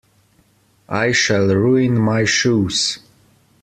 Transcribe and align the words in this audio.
I 0.89 1.11
shall 1.11 1.45
ruin 1.49 1.95
my 1.99 2.25
shoes. 2.25 2.97